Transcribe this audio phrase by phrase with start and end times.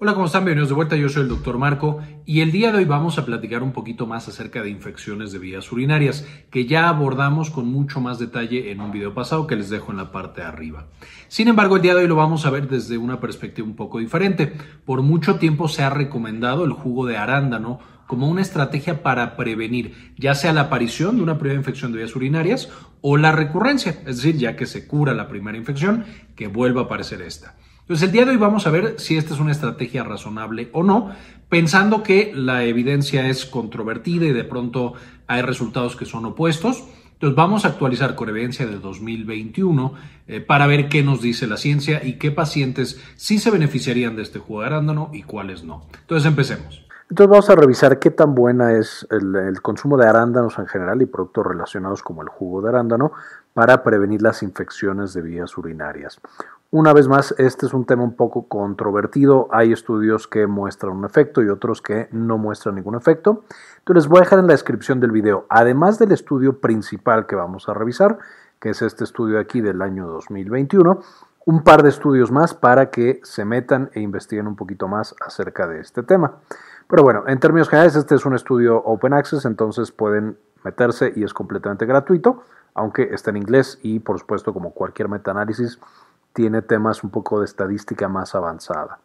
[0.00, 0.44] Hola, ¿cómo están?
[0.44, 0.96] Bienvenidos de vuelta.
[0.96, 4.08] Yo soy el doctor Marco y el día de hoy vamos a platicar un poquito
[4.08, 8.80] más acerca de infecciones de vías urinarias, que ya abordamos con mucho más detalle en
[8.80, 10.88] un video pasado que les dejo en la parte de arriba.
[11.28, 14.00] Sin embargo, el día de hoy lo vamos a ver desde una perspectiva un poco
[14.00, 14.52] diferente.
[14.84, 20.12] Por mucho tiempo se ha recomendado el jugo de arándano como una estrategia para prevenir
[20.18, 22.68] ya sea la aparición de una primera infección de vías urinarias
[23.00, 26.04] o la recurrencia, es decir, ya que se cura la primera infección,
[26.34, 27.54] que vuelva a aparecer esta.
[27.84, 30.82] Entonces, el día de hoy vamos a ver si esta es una estrategia razonable o
[30.82, 31.10] no,
[31.50, 34.94] pensando que la evidencia es controvertida y de pronto
[35.26, 36.82] hay resultados que son opuestos.
[37.12, 39.92] Entonces, vamos a actualizar con evidencia de 2021
[40.28, 44.22] eh, para ver qué nos dice la ciencia y qué pacientes sí se beneficiarían de
[44.22, 45.84] este jugo de arándano y cuáles no.
[46.00, 46.86] Entonces, empecemos.
[47.10, 51.02] Entonces vamos a revisar qué tan buena es el, el, consumo de arándanos en general
[51.02, 53.12] y productos relacionados como el jugo de arándano
[53.54, 56.20] para prevenir las infecciones de vías urinarias.
[56.70, 59.46] Una vez más, este es un tema un poco controvertido.
[59.52, 63.44] Hay estudios que muestran un efecto y otros que no muestran ningún efecto.
[63.78, 67.36] Entonces les voy a dejar en la descripción del video, además del estudio principal que
[67.36, 68.18] vamos a revisar,
[68.58, 71.00] que es este estudio aquí del año 2021,
[71.46, 75.68] un par de estudios más para que se metan e investiguen un poquito más acerca
[75.68, 76.38] de este tema.
[76.88, 81.22] Pero bueno, en términos generales, este es un estudio open access, entonces pueden meterse y
[81.22, 82.42] es completamente gratuito,
[82.74, 85.78] aunque está en inglés y por supuesto como cualquier metaanálisis
[86.32, 88.98] tiene temas un poco de estadística más avanzada.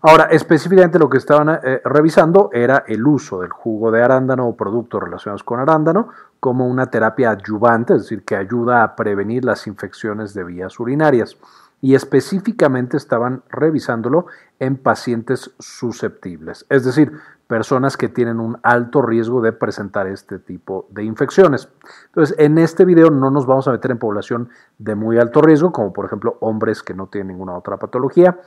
[0.00, 4.56] Ahora, específicamente lo que estaban eh, revisando era el uso del jugo de arándano o
[4.56, 9.66] productos relacionados con arándano como una terapia adyuvante, es decir, que ayuda a prevenir las
[9.66, 11.36] infecciones de vías urinarias.
[11.80, 14.26] Y específicamente estaban revisándolo
[14.60, 17.12] en pacientes susceptibles, es decir,
[17.48, 21.70] personas que tienen un alto riesgo de presentar este tipo de infecciones.
[22.06, 25.72] Entonces, en este video no nos vamos a meter en población de muy alto riesgo,
[25.72, 28.38] como por ejemplo hombres que no tienen ninguna otra patología.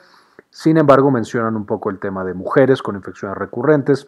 [0.51, 4.07] Sin embargo, mencionan un poco el tema de mujeres con infecciones recurrentes.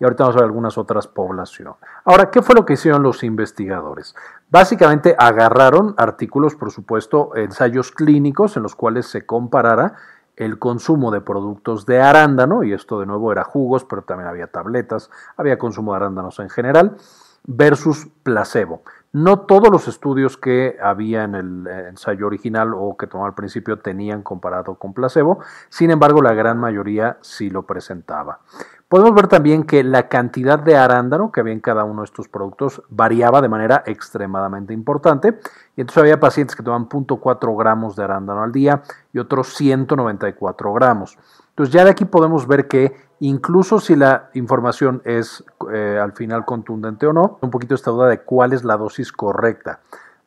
[0.00, 1.74] Y ahorita vamos a ver algunas otras poblaciones.
[2.04, 4.14] Ahora, ¿qué fue lo que hicieron los investigadores?
[4.48, 9.94] Básicamente agarraron artículos, por supuesto, ensayos clínicos en los cuales se comparara
[10.38, 14.46] el consumo de productos de arándano, y esto de nuevo era jugos, pero también había
[14.46, 16.96] tabletas, había consumo de arándanos en general,
[17.44, 18.82] versus placebo.
[19.12, 23.78] No todos los estudios que había en el ensayo original o que tomaba al principio
[23.78, 25.40] tenían comparado con placebo,
[25.70, 28.40] sin embargo la gran mayoría sí lo presentaba.
[28.88, 32.26] Podemos ver también que la cantidad de arándano que había en cada uno de estos
[32.26, 35.38] productos variaba de manera extremadamente importante.
[35.76, 38.82] Y entonces había pacientes que tomaban 0.4 gramos de arándano al día
[39.12, 41.18] y otros 194 gramos.
[41.50, 46.46] Entonces ya de aquí podemos ver que incluso si la información es eh, al final
[46.46, 49.80] contundente o no, un poquito esta duda de cuál es la dosis correcta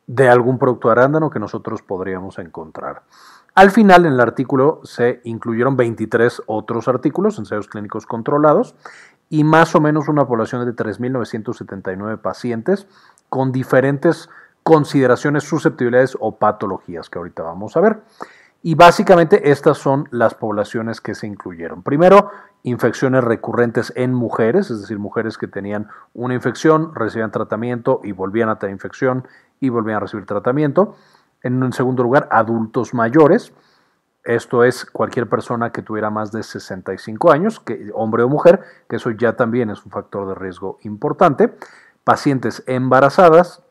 [0.06, 3.02] de algún producto de arándano que nosotros podríamos encontrar.
[3.54, 8.76] Al final, en el artículo se incluyeron 23 otros artículos, ensayos clínicos controlados,
[9.30, 12.88] y más o menos una población de 3.979 pacientes
[13.30, 14.30] con diferentes
[14.64, 18.02] consideraciones, susceptibilidades o patologías que ahorita vamos a ver.
[18.64, 21.82] Y básicamente estas son las poblaciones que se incluyeron.
[21.82, 22.30] Primero,
[22.64, 28.50] infecciones recurrentes en mujeres, es decir, mujeres que tenían una infección, recibían tratamiento y volvían
[28.50, 29.28] a tener infección
[29.60, 30.96] y volvían a recibir tratamiento.
[31.44, 33.54] En un segundo lugar, adultos mayores.
[34.24, 38.98] Esto es cualquier persona que tuviera más de 65 años, que, hombre o mujer, que
[38.98, 41.56] eso ya también es un factor de riesgo importante.
[42.04, 43.64] Pacientes embarazadas,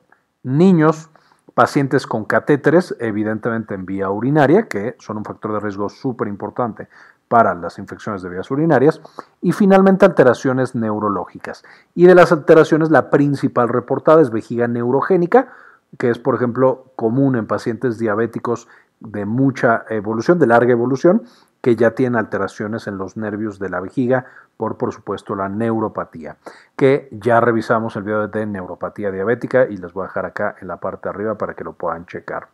[0.42, 1.10] niños,
[1.54, 6.88] pacientes con catéteres, evidentemente en vía urinaria, que son un factor de riesgo súper importante
[7.28, 9.00] para las infecciones de vías urinarias,
[9.41, 11.62] y finalmente alteraciones neurológicas.
[11.94, 15.53] Y de las alteraciones, la principal reportada es vejiga neurogénica,
[15.99, 18.69] que es, por ejemplo, común en pacientes diabéticos
[19.01, 21.23] de mucha evolución, de larga evolución,
[21.61, 26.37] que ya tienen alteraciones en los nervios de la vejiga por, por supuesto, la neuropatía,
[26.77, 30.69] que ya revisamos el video de neuropatía diabética y les voy a dejar acá en
[30.69, 32.49] la parte de arriba para que lo puedan checar.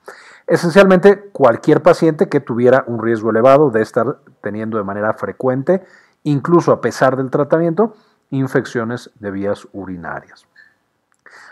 [0.47, 5.85] Esencialmente, cualquier paciente que tuviera un riesgo elevado de estar teniendo de manera frecuente,
[6.23, 7.94] incluso a pesar del tratamiento,
[8.31, 10.47] infecciones de vías urinarias.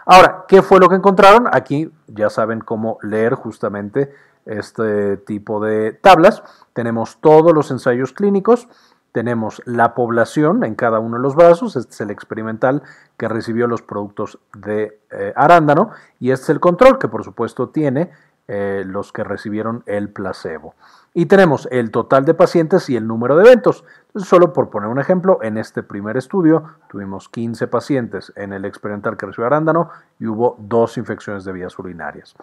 [0.07, 1.47] Ahora, ¿qué fue lo que encontraron?
[1.51, 4.13] Aquí ya saben cómo leer justamente
[4.47, 6.43] este tipo de tablas.
[6.73, 8.69] Tenemos todos los ensayos clínicos,
[9.13, 12.83] tenemos la población en cada uno de los brazos, este es el experimental
[13.17, 17.69] que recibió los productos de eh, arándano y este es el control que por supuesto
[17.69, 18.11] tiene
[18.47, 20.75] eh, los que recibieron el placebo.
[21.15, 23.85] Y tenemos el total de pacientes y el número de eventos.
[24.17, 29.17] solo por poner un ejemplo, en este primer estudio tuvimos 15 pacientes en el experimental
[29.17, 32.35] que recibió arándano y hubo dos infecciones de vías urinarias.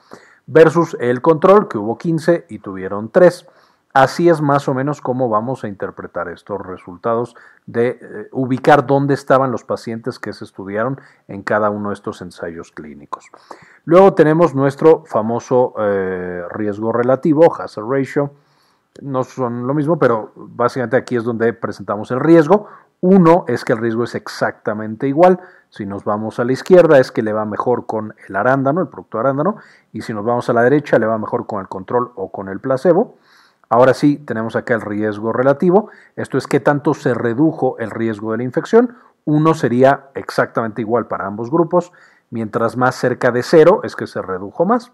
[0.48, 3.45] Versus el control, que hubo 15 y tuvieron 3.
[3.94, 7.36] Así es más o menos cómo vamos a interpretar estos resultados
[7.66, 12.22] de eh, ubicar dónde estaban los pacientes que se estudiaron en cada uno de estos
[12.22, 13.26] ensayos clínicos.
[13.84, 18.32] Luego tenemos nuestro famoso eh, riesgo relativo, hazard ratio.
[19.02, 22.68] No son lo mismo, pero básicamente aquí es donde presentamos el riesgo.
[23.02, 25.40] Uno es que el riesgo es exactamente igual.
[25.70, 28.88] Si nos vamos a la izquierda es que le va mejor con el arándano, el
[28.88, 29.58] producto arándano,
[29.92, 32.48] y si nos vamos a la derecha le va mejor con el control o con
[32.48, 33.18] el placebo.
[33.72, 35.90] Ahora sí, tenemos acá el riesgo relativo.
[36.18, 38.98] Esto es qué tanto se redujo el riesgo de la infección.
[39.24, 41.94] Uno sería exactamente igual para ambos grupos.
[42.32, 44.92] Mientras más cerca de cero es que se redujo más.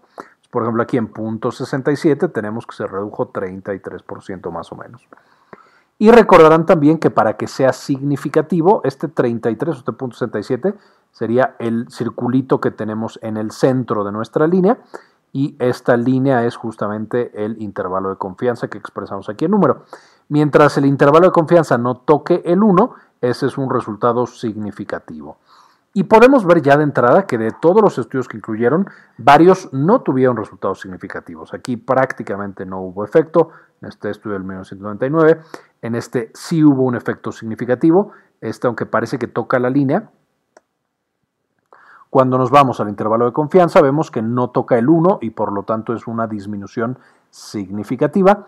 [0.52, 5.08] Por ejemplo, aquí en punto 67 tenemos que se redujo 33% más o menos.
[5.98, 10.74] Y recordarán también que para que sea significativo, este 33, este punto 67,
[11.10, 14.78] sería el circulito que tenemos en el centro de nuestra línea
[15.32, 19.84] y esta línea es justamente el intervalo de confianza que expresamos aquí en número.
[20.28, 25.38] Mientras el intervalo de confianza no toque el 1, ese es un resultado significativo.
[25.94, 28.86] Y podemos ver ya de entrada que de todos los estudios que incluyeron,
[29.16, 31.54] varios no tuvieron resultados significativos.
[31.54, 35.40] Aquí prácticamente no hubo efecto, en este estudio del 1999,
[35.82, 40.10] en este sí hubo un efecto significativo, este aunque parece que toca la línea,
[42.10, 45.52] cuando nos vamos al intervalo de confianza vemos que no toca el 1 y por
[45.52, 46.98] lo tanto es una disminución
[47.30, 48.46] significativa.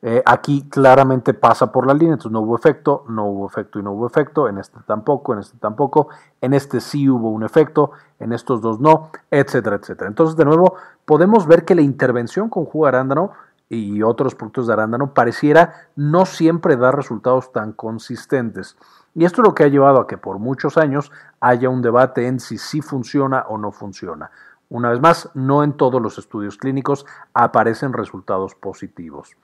[0.00, 3.82] Eh, aquí claramente pasa por la línea, entonces no hubo efecto, no hubo efecto y
[3.82, 6.08] no hubo efecto, en este tampoco, en este tampoco,
[6.40, 7.90] en este sí hubo un efecto,
[8.20, 10.06] en estos dos no, etcétera, etcétera.
[10.06, 10.74] Entonces, de nuevo,
[11.04, 13.32] podemos ver que la intervención con jugo de arándano
[13.68, 18.76] y otros productos de arándano pareciera no siempre dar resultados tan consistentes.
[19.18, 21.10] Y esto es lo que ha llevado a que por muchos años
[21.40, 24.30] haya un debate en si sí funciona o no funciona.
[24.68, 27.04] Una vez más, no en todos los estudios clínicos
[27.34, 29.36] aparecen resultados positivos.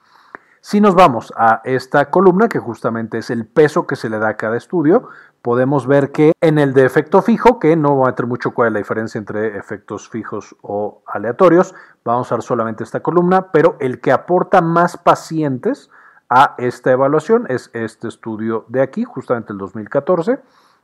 [0.61, 4.29] Si nos vamos a esta columna, que justamente es el peso que se le da
[4.29, 5.09] a cada estudio,
[5.41, 8.67] podemos ver que en el de efecto fijo, que no va a tener mucho cuál
[8.67, 11.75] es la diferencia entre efectos fijos o aleatorios,
[12.05, 15.89] vamos a usar solamente esta columna, pero el que aporta más pacientes
[16.29, 20.39] a esta evaluación es este estudio de aquí, justamente el 2014,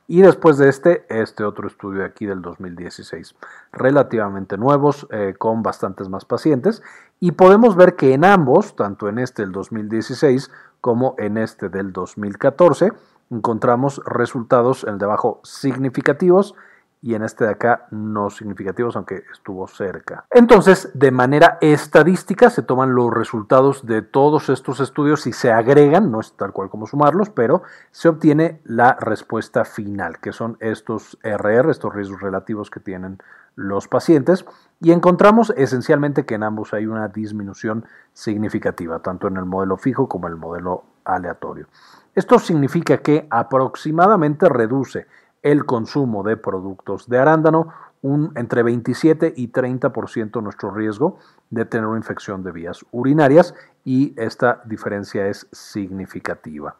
[0.08, 3.34] y después de este, este otro estudio de aquí del 2016,
[3.72, 6.82] relativamente nuevos, eh, con bastantes más pacientes,
[7.20, 10.50] y podemos ver que en ambos, tanto en este del 2016
[10.80, 12.92] como en este del 2014,
[13.30, 15.06] encontramos resultados el de
[15.44, 16.54] significativos
[17.02, 20.24] y en este de acá no significativos, aunque estuvo cerca.
[20.30, 26.12] Entonces, de manera estadística, se toman los resultados de todos estos estudios y se agregan,
[26.12, 31.18] no es tal cual como sumarlos, pero se obtiene la respuesta final, que son estos
[31.24, 33.18] RR, estos riesgos relativos que tienen
[33.56, 34.46] los pacientes,
[34.80, 40.08] y encontramos esencialmente que en ambos hay una disminución significativa, tanto en el modelo fijo
[40.08, 41.66] como en el modelo aleatorio.
[42.14, 45.06] Esto significa que aproximadamente reduce
[45.42, 47.68] el consumo de productos de arándano,
[48.02, 51.18] un, entre 27 y 30% nuestro riesgo
[51.50, 53.54] de tener una infección de vías urinarias
[53.84, 56.76] y esta diferencia es significativa.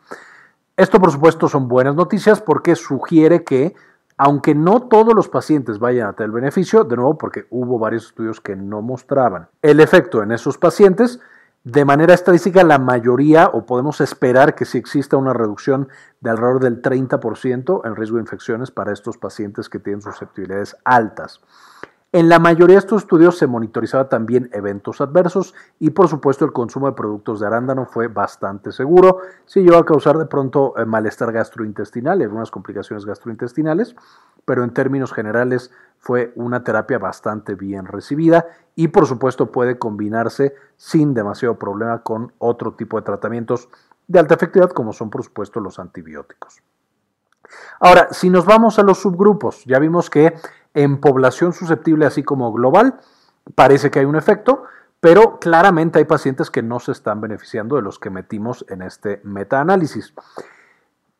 [0.76, 3.74] Esto por supuesto son buenas noticias porque sugiere que
[4.16, 8.40] aunque no todos los pacientes vayan a tener beneficio, de nuevo porque hubo varios estudios
[8.40, 11.20] que no mostraban el efecto en esos pacientes,
[11.64, 15.88] de manera estadística, la mayoría, o podemos esperar que si exista una reducción
[16.20, 21.40] de alrededor del 30% en riesgo de infecciones para estos pacientes que tienen susceptibilidades altas.
[22.14, 26.52] En la mayoría de estos estudios se monitorizaba también eventos adversos y por supuesto el
[26.52, 29.20] consumo de productos de arándano fue bastante seguro.
[29.46, 33.96] Sí llegó a causar de pronto eh, malestar gastrointestinal y algunas complicaciones gastrointestinales,
[34.44, 40.54] pero en términos generales fue una terapia bastante bien recibida y por supuesto puede combinarse
[40.76, 43.68] sin demasiado problema con otro tipo de tratamientos
[44.08, 46.62] de alta efectividad como son por supuesto los antibióticos.
[47.80, 50.34] Ahora, si nos vamos a los subgrupos, ya vimos que
[50.74, 52.98] en población susceptible así como global
[53.54, 54.64] parece que hay un efecto,
[55.00, 59.20] pero claramente hay pacientes que no se están beneficiando de los que metimos en este
[59.24, 60.14] metaanálisis.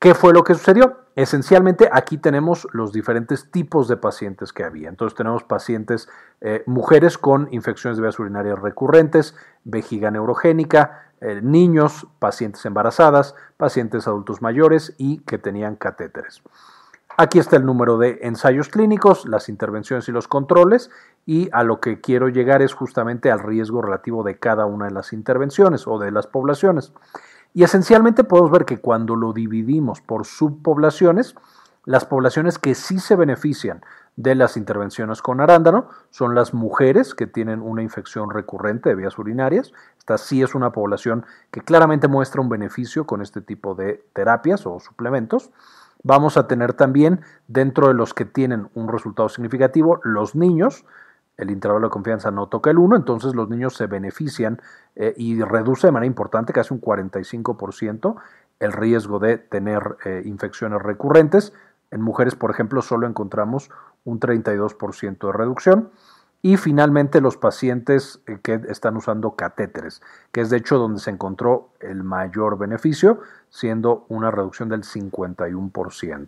[0.03, 0.97] ¿Qué fue lo que sucedió?
[1.15, 4.89] Esencialmente aquí tenemos los diferentes tipos de pacientes que había.
[4.89, 6.09] Entonces tenemos pacientes,
[6.41, 14.09] eh, mujeres con infecciones de vías urinarias recurrentes, vejiga neurogénica, eh, niños, pacientes embarazadas, pacientes
[14.09, 16.43] adultos mayores y que tenían catéteres.
[17.17, 20.91] Aquí está el número de ensayos clínicos, las intervenciones y los controles,
[21.27, 24.95] y a lo que quiero llegar es justamente al riesgo relativo de cada una de
[24.95, 26.93] las intervenciones o de las poblaciones.
[27.55, 31.35] Y esencialmente podemos ver que cuando lo dividimos por subpoblaciones,
[31.85, 33.83] Las poblaciones que sí se benefician
[34.15, 39.19] de las intervenciones con arándano son las mujeres que tienen una infección recurrente de vías
[39.19, 39.73] urinarias.
[39.99, 44.65] Esta sí es una población que claramente muestra un beneficio con este tipo de terapias
[44.65, 45.51] o suplementos.
[46.05, 50.85] Vamos a tener también dentro de los que tienen un resultado significativo los niños.
[51.37, 54.61] El intervalo de confianza no toca el 1, entonces los niños se benefician
[54.97, 58.17] eh, y reduce de manera importante, casi un 45%,
[58.61, 61.53] el riesgo de tener eh, infecciones recurrentes.
[61.91, 63.71] En mujeres, por ejemplo, solo encontramos
[64.05, 65.91] un 32% de reducción.
[66.45, 71.11] Y finalmente los pacientes eh, que están usando catéteres, que es de hecho donde se
[71.11, 76.27] encontró el mayor beneficio, siendo una reducción del 51%,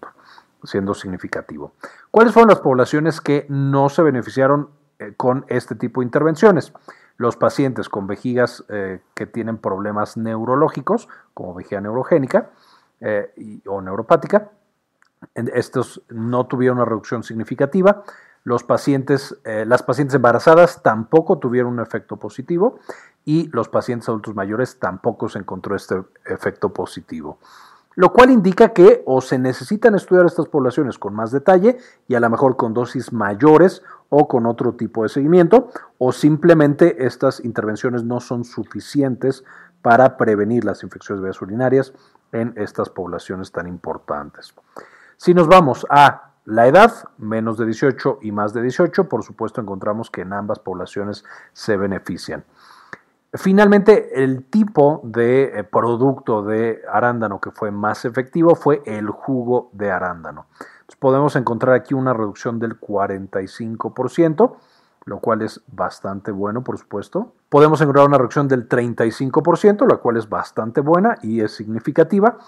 [0.62, 1.72] siendo significativo.
[2.12, 4.70] ¿Cuáles fueron las poblaciones que no se beneficiaron
[5.16, 6.72] con este tipo de intervenciones?
[7.16, 12.50] Los pacientes con vejigas eh, que tienen problemas neurológicos, como vejiga neurogénica
[13.66, 14.50] o neuropática,
[15.34, 18.02] estos no tuvieron una reducción significativa.
[18.44, 22.78] Los pacientes, eh, las pacientes embarazadas tampoco tuvieron un efecto positivo
[23.24, 27.38] y los pacientes adultos mayores tampoco se encontró este efecto positivo.
[27.96, 32.20] Lo cual indica que o se necesitan estudiar estas poblaciones con más detalle y a
[32.20, 33.82] lo mejor con dosis mayores
[34.16, 39.42] o con otro tipo de seguimiento, o simplemente estas intervenciones no son suficientes
[39.82, 41.92] para prevenir las infecciones vías urinarias
[42.30, 44.54] en estas poblaciones tan importantes.
[45.16, 49.60] Si nos vamos a la edad, menos de 18 y más de 18, por supuesto
[49.60, 52.44] encontramos que en ambas poblaciones se benefician.
[53.36, 59.70] Finalmente, el tipo de eh, producto de arándano que fue más efectivo fue el jugo
[59.72, 60.46] de arándano.
[61.00, 64.54] podemos encontrar aquí una reducción del 45%,
[65.06, 67.32] lo cual es bastante bueno, por supuesto.
[67.48, 72.38] Podemos encontrar una reducción del 35%, la cual es bastante buena y es significativa.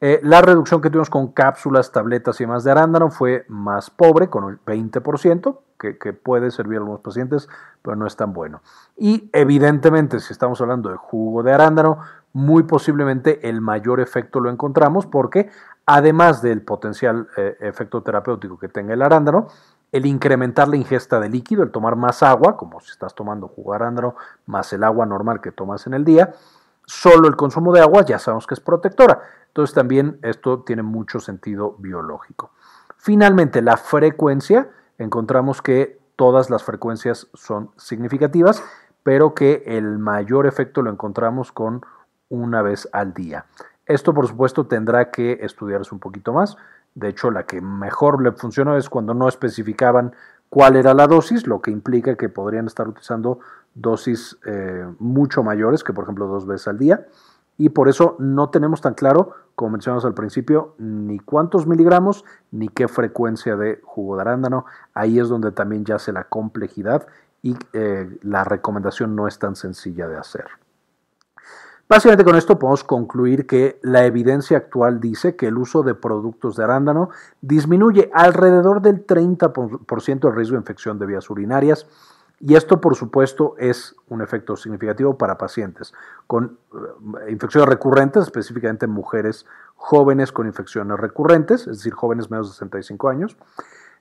[0.00, 4.28] Eh, la reducción que tuvimos con cápsulas, tabletas y demás de arándano fue más pobre,
[4.30, 7.48] con el 20%, que, puede servir a algunos pacientes,
[7.82, 8.62] pero no es tan bueno.
[8.96, 11.98] Y evidentemente, si estamos hablando de jugo de arándano,
[12.32, 15.50] muy posiblemente el mayor efecto lo encontramos porque,
[15.86, 19.48] además del potencial eh, efecto terapéutico que tenga el arándano,
[19.92, 23.72] el incrementar la ingesta de líquido, el tomar más agua, como si estás tomando jugo
[23.72, 24.16] de arándano,
[24.46, 26.34] más el agua normal que tomas en el día,
[26.84, 29.22] solo el consumo de agua ya sabemos que es protectora.
[29.48, 32.50] Entonces también esto tiene mucho sentido biológico.
[32.98, 34.68] Finalmente, la frecuencia,
[34.98, 38.62] encontramos que todas las frecuencias son significativas,
[39.02, 41.82] pero que el mayor efecto lo encontramos con
[42.28, 43.46] una vez al día.
[43.86, 46.56] Esto, por supuesto, tendrá que estudiarse un poquito más.
[46.94, 50.14] De hecho, la que mejor le funcionó es cuando no especificaban
[50.48, 53.40] cuál era la dosis, lo que implica que podrían estar utilizando
[53.74, 57.06] dosis eh, mucho mayores que, por ejemplo, dos veces al día
[57.58, 62.68] y por eso no tenemos tan claro, como mencionamos al principio, ni cuántos miligramos ni
[62.68, 64.66] qué frecuencia de jugo de arándano.
[64.92, 67.06] Ahí es donde también yace la complejidad
[67.42, 70.44] y eh, la recomendación no es tan sencilla de hacer.
[71.88, 76.56] Básicamente con esto podemos concluir que la evidencia actual dice que el uso de productos
[76.56, 77.10] de arándano
[77.40, 81.86] disminuye alrededor del 30% el riesgo de infección de vías urinarias,
[82.38, 85.94] y esto, por supuesto, es un efecto significativo para pacientes
[86.26, 92.52] con eh, infecciones recurrentes, específicamente mujeres jóvenes con infecciones recurrentes, es decir, jóvenes menos de
[92.54, 93.36] 65 años,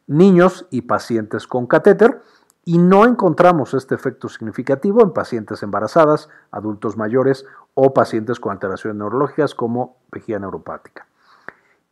[0.08, 2.22] niños y pacientes con catéter,
[2.66, 8.98] y no encontramos este efecto significativo en pacientes embarazadas, adultos mayores o pacientes con alteraciones
[8.98, 11.08] neurológicas como vejiga neuropática.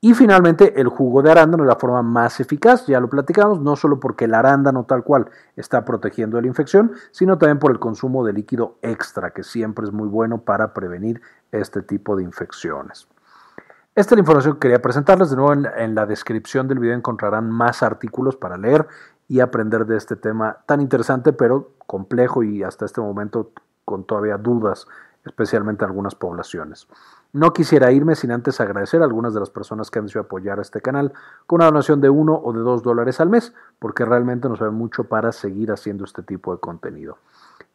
[0.06, 3.78] Y finalmente, el jugo de arándano es la forma más eficaz, ya lo platicamos, no
[3.78, 7.80] solo porque el arándano tal cual está protegiendo de la infección, sino también por el
[7.80, 11.22] consumo de líquido extra, que siempre es muy bueno para prevenir
[11.54, 13.08] este tipo de infecciones.
[13.96, 15.30] Esta es la información que quería presentarles.
[15.30, 18.86] De nuevo, en, la descripción del video encontrarán más artículos para leer
[19.30, 23.52] y aprender de este tema tan interesante, pero complejo y hasta este momento
[23.86, 24.86] con todavía dudas,
[25.26, 26.88] especialmente en algunas poblaciones.
[27.32, 30.60] No quisiera irme sin antes agradecer a algunas de las personas que han decidido apoyar
[30.60, 31.14] a este canal
[31.48, 34.72] con una donación de uno o de dos dólares al mes, porque realmente nos sirve
[34.72, 37.18] mucho para seguir haciendo este tipo de contenido.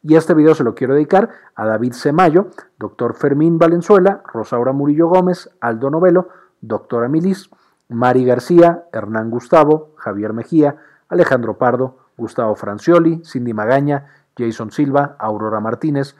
[0.01, 5.07] Y este video se lo quiero dedicar a David Semayo, doctor Fermín Valenzuela, Rosaura Murillo
[5.07, 6.29] Gómez, Aldo Novelo,
[6.61, 7.49] doctora Milis,
[7.89, 10.77] Mari García, Hernán Gustavo, Javier Mejía,
[11.09, 14.05] Alejandro Pardo, Gustavo Francioli, Cindy Magaña,
[14.37, 16.15] Jason Silva, Aurora Martínez,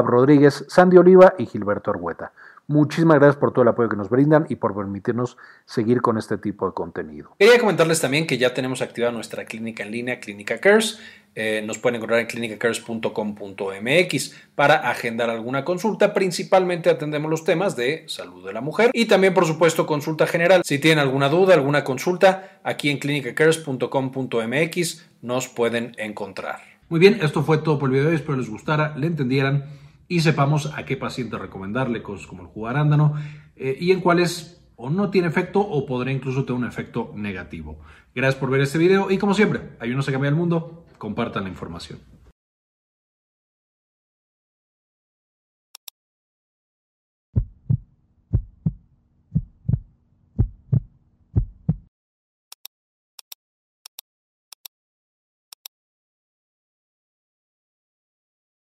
[0.00, 2.32] Rodríguez, Sandy Oliva y Gilberto Argueta.
[2.68, 6.38] Muchísimas gracias por todo el apoyo que nos brindan y por permitirnos seguir con este
[6.38, 7.34] tipo de contenido.
[7.38, 10.98] Quería comentarles también que ya tenemos activada nuestra clínica en línea, Clínica Cares.
[11.34, 16.14] eh, nos pueden encontrar en clinicacares.com.mx para agendar alguna consulta.
[16.14, 20.62] Principalmente atendemos los temas de salud de la mujer y también, por supuesto, consulta general.
[20.64, 26.60] Si tienen alguna duda, alguna consulta, aquí en clinicacares.com.mx nos pueden encontrar.
[26.88, 28.16] Muy bien, esto fue todo por el video de hoy.
[28.16, 29.64] Espero les gustara, le entendieran
[30.12, 33.14] y sepamos a qué paciente recomendarle cosas como el jugo arándano
[33.56, 37.78] eh, y en cuáles o no tiene efecto o podría incluso tener un efecto negativo.
[38.14, 41.48] Gracias por ver este video y como siempre, ayúdenos a cambiar el mundo, compartan la
[41.48, 42.00] información.